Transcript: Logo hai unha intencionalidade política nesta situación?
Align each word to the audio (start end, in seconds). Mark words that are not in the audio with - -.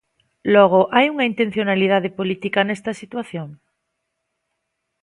Logo 0.53 0.81
hai 0.95 1.05
unha 1.13 1.27
intencionalidade 1.31 2.09
política 2.19 2.59
nesta 2.63 2.91
situación? 3.01 3.49